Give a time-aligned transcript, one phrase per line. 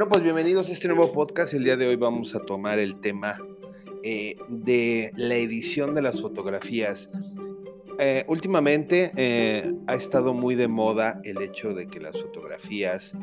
[0.00, 1.52] Bueno, pues bienvenidos a este nuevo podcast.
[1.52, 3.36] El día de hoy vamos a tomar el tema
[4.02, 7.10] eh, de la edición de las fotografías.
[7.98, 13.14] Eh, últimamente eh, ha estado muy de moda el hecho de que las fotografías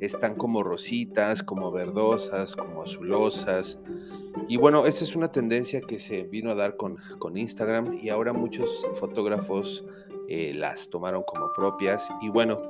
[0.00, 3.80] están como rositas, como verdosas, como azulosas.
[4.46, 8.10] Y bueno, esta es una tendencia que se vino a dar con, con Instagram y
[8.10, 9.84] ahora muchos fotógrafos
[10.28, 12.08] las tomaron como propias.
[12.22, 12.62] Y bueno,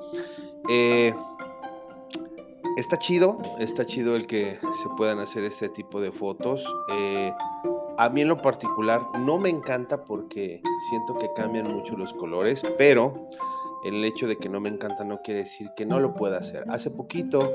[2.77, 6.65] está chido, está chido el que se puedan hacer este tipo de fotos.
[6.91, 7.33] Eh,
[7.99, 12.63] a mí en lo particular no me encanta porque siento que cambian mucho los colores,
[12.79, 13.29] pero
[13.85, 16.65] el hecho de que no me encanta no quiere decir que no lo pueda hacer.
[16.69, 17.53] Hace poquito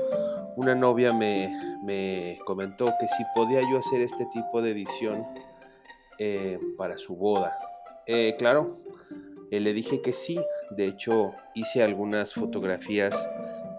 [0.56, 5.26] una novia me, comentó que si podía yo hacer este tipo de edición
[6.18, 7.56] eh, para su boda.
[8.06, 8.78] Eh, claro,
[9.50, 10.38] le dije que sí.
[10.70, 13.28] De hecho, hice algunas fotografías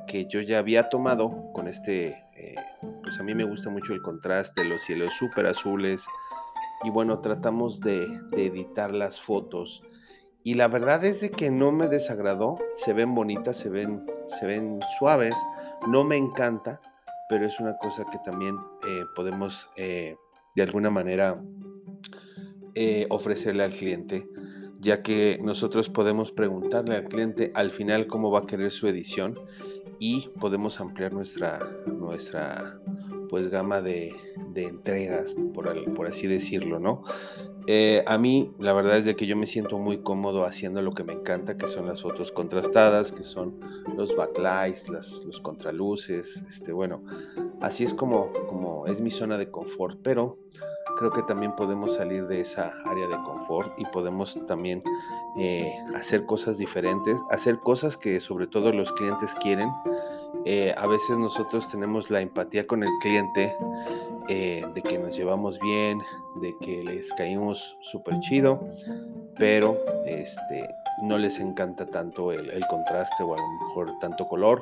[0.09, 2.55] que yo ya había tomado con este, eh,
[3.03, 6.07] pues a mí me gusta mucho el contraste, los cielos súper azules
[6.83, 9.83] y bueno, tratamos de, editar las fotos.
[10.43, 14.03] Y la verdad es de que no me desagradó, se ven bonitas, se ven,
[14.39, 15.35] se ven suaves,
[15.87, 16.81] no me encanta,
[17.29, 18.55] pero es una cosa que también
[18.87, 20.15] eh, podemos eh,
[20.55, 21.39] de alguna manera
[23.09, 24.25] ofrecerle al cliente
[24.79, 29.37] ya que nosotros podemos preguntarle al cliente al final cómo va a querer su edición
[29.99, 32.79] y podemos ampliar nuestra, nuestra
[33.29, 34.15] pues gama de,
[34.55, 37.03] entregas, por, por, así decirlo, ¿no?
[37.67, 40.91] Eh, a mí la verdad es de que yo me siento muy cómodo haciendo lo
[40.91, 43.59] que me encanta, que son las fotos contrastadas, que son
[43.95, 47.03] los backlights, las, los contraluces, este, bueno,
[47.61, 50.39] así es como, como es mi zona de confort, pero
[50.99, 54.83] creo que también podemos salir de esa área de confort y podemos también
[55.37, 59.71] eh, hacer cosas diferentes, hacer cosas que sobre todo los clientes quieren.
[60.43, 63.55] Eh, a veces nosotros tenemos la empatía con el cliente
[64.27, 66.01] eh, de que nos llevamos bien,
[66.41, 68.59] de que les caímos súper chido,
[69.37, 70.67] pero este,
[71.01, 74.61] no les encanta tanto el, el contraste o a lo mejor tanto color.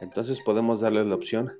[0.00, 1.52] Entonces podemos darles la opción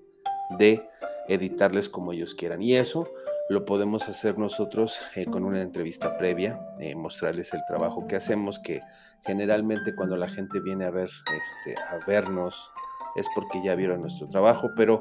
[0.50, 0.88] de
[1.26, 2.62] editarles como ellos quieran.
[2.62, 3.08] Y eso
[3.48, 8.58] lo podemos hacer nosotros eh, con una entrevista previa, eh, mostrarles el trabajo que hacemos,
[8.58, 8.80] que
[9.24, 12.70] generalmente cuando la gente viene a ver, este, a vernos,
[13.16, 15.00] es porque ya vieron nuestro trabajo, pero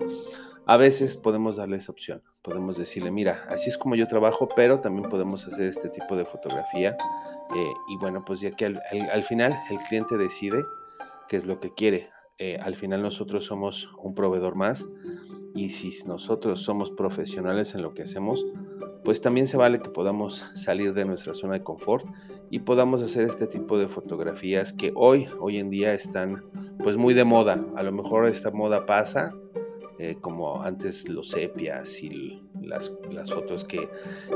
[0.66, 2.22] a veces podemos darles opción.
[2.42, 6.25] Podemos decirle, mira, así es como yo trabajo, pero también podemos hacer este tipo de
[6.25, 6.98] fotografía.
[7.56, 10.64] Eh, y bueno, pues ya que al, final el cliente decide
[11.28, 12.10] qué es lo que quiere.
[12.62, 14.86] al final nosotros somos un proveedor más
[15.56, 18.46] y si nosotros somos profesionales en lo que hacemos,
[19.03, 22.06] pues también se vale que podamos salir de nuestra zona de confort
[22.50, 26.44] y podamos hacer este tipo de fotografías que hoy, hoy en día están
[26.81, 27.66] pues muy de moda.
[27.75, 29.36] A lo mejor esta moda pasa,
[30.00, 33.90] eh, como antes los sepias y las, las fotos que,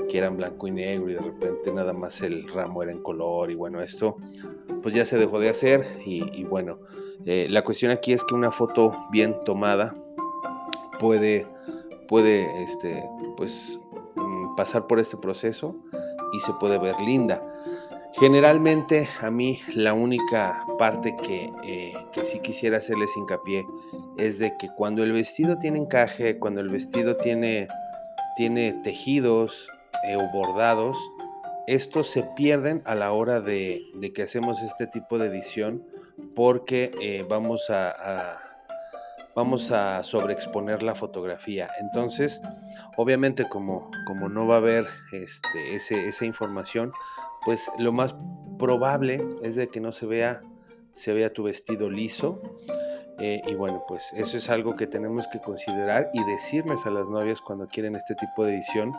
[0.10, 3.50] que, eran blanco y negro y de repente nada más el ramo era en color
[3.50, 4.18] y bueno, esto
[4.84, 6.80] pues ya se dejó de hacer y, bueno,
[7.26, 9.96] eh, la cuestión aquí es que una foto bien tomada,
[11.00, 11.48] puede,
[12.08, 13.04] puede este,
[13.36, 13.80] pues,
[14.16, 15.76] mm, pasar por este proceso
[16.34, 17.42] y se puede ver linda.
[18.14, 23.64] Generalmente a mí la única parte que, eh, que, sí quisiera hacerles hincapié
[24.18, 27.68] es de que cuando el vestido tiene encaje, cuando el vestido tiene,
[28.36, 29.70] tiene tejidos
[30.08, 30.98] eh, o bordados,
[31.68, 33.84] estos se pierden a la hora de,
[34.16, 35.84] que hacemos este tipo de edición
[36.34, 38.47] porque eh, vamos a
[39.38, 41.70] vamos a sobreexponer la fotografía.
[41.80, 42.42] Entonces,
[42.96, 46.92] obviamente como, como no va a haber este, esa información,
[47.46, 48.16] pues lo más
[48.58, 50.42] probable es de que no se vea,
[50.92, 52.42] se vea tu vestido liso.
[53.20, 57.08] Eh, y bueno, pues eso es algo que tenemos que considerar y decirles a las
[57.08, 58.92] novias cuando quieren este tipo de edición,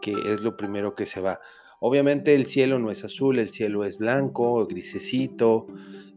[0.00, 1.40] que es lo primero que se va.
[1.84, 5.66] Obviamente el cielo no es azul, el cielo es blanco, grisecito,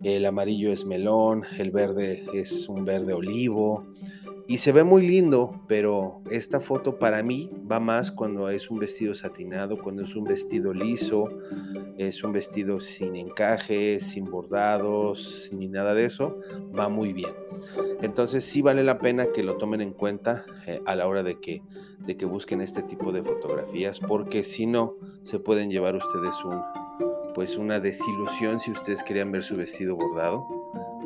[0.04, 3.88] el amarillo es melón, el verde es un verde olivo
[4.48, 8.80] y se ve muy lindo, pero esta foto para mí va más cuando es un
[8.80, 11.30] vestido satinado, cuando es un vestido liso,
[11.98, 16.40] es un vestido sin encajes, sin bordados, ni nada de eso,
[16.78, 17.32] va muy bien.
[18.02, 21.40] Entonces sí vale la pena que lo tomen en cuenta eh, a la hora de
[21.40, 21.64] que,
[22.06, 26.62] de que busquen este tipo de fotografías, porque si no, se pueden llevar ustedes un,
[27.34, 30.46] pues una desilusión si ustedes querían ver su vestido bordado,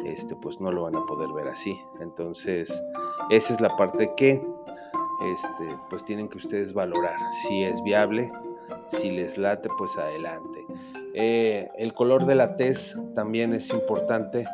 [0.06, 1.80] este, pues no lo van a poder ver así.
[2.00, 2.84] Entonces,
[3.30, 4.42] esa es la parte que
[5.22, 7.18] este, pues tienen que ustedes valorar.
[7.44, 8.32] Si es viable,
[8.86, 10.66] si les late, pues adelante.
[11.14, 14.46] Eh, el color de la tez también es importante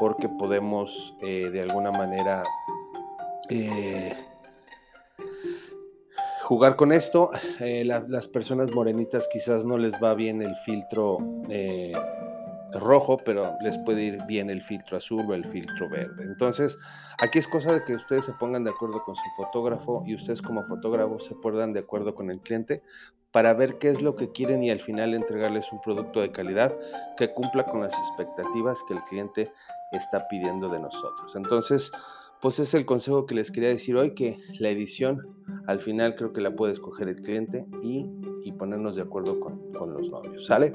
[0.00, 2.42] porque podemos eh, de alguna manera
[3.50, 4.12] eh,
[6.44, 7.30] jugar con esto.
[7.60, 11.18] Las personas morenitas quizás no les va bien el filtro
[12.72, 16.24] rojo, pero les puede ir bien el filtro azul o el filtro verde.
[16.24, 16.78] Entonces,
[17.20, 20.42] aquí es cosa de que ustedes se pongan de acuerdo con su fotógrafo y ustedes
[20.42, 22.82] como fotógrafo se pongan de acuerdo con el cliente
[23.32, 26.74] para ver qué es lo que quieren y al final entregarles un producto de calidad
[27.16, 29.52] que cumpla con las expectativas que el cliente
[29.92, 31.36] está pidiendo de nosotros.
[31.36, 31.92] Entonces,
[32.40, 35.26] pues es el consejo que les quería decir hoy, que la edición
[35.66, 38.06] al final creo que la puede escoger el cliente y,
[38.58, 40.46] ponernos de acuerdo con, con los novios.
[40.46, 40.72] ¿Sale?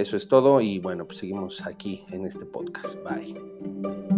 [0.00, 2.96] Eso es todo y bueno, pues seguimos aquí en este podcast.
[3.04, 4.09] Bye.